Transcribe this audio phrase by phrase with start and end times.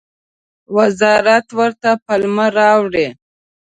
[0.77, 3.07] وزارت ورته پلمه راوړي.